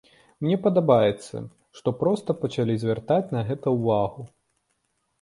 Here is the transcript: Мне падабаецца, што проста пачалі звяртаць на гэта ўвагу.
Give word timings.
Мне 0.45 0.55
падабаецца, 0.63 1.43
што 1.81 1.95
проста 2.01 2.39
пачалі 2.41 2.73
звяртаць 2.87 3.23
на 3.39 3.47
гэта 3.51 3.79
ўвагу. 3.81 4.21